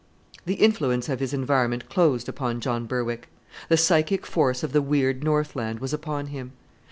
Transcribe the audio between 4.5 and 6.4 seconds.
of the weird Northland was upon